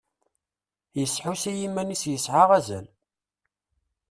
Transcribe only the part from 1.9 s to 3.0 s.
yesɛa azal.